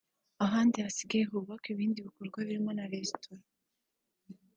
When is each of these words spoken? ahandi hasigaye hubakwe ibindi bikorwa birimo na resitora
ahandi 0.45 0.77
hasigaye 0.85 1.23
hubakwe 1.29 1.69
ibindi 1.75 2.05
bikorwa 2.07 2.37
birimo 2.47 2.71
na 2.77 2.85
resitora 2.91 3.43